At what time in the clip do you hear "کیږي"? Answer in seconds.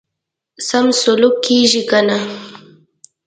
1.45-1.81